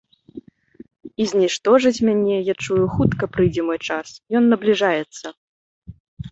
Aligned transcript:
І 1.25 1.27
зніштожаць 1.31 2.03
мяне, 2.09 2.37
я 2.51 2.57
чую, 2.65 2.79
хутка 2.95 3.23
прыйдзе 3.37 3.61
мой 3.71 3.79
час, 3.91 4.07
ён 4.43 4.51
набліжаецца. 4.57 5.25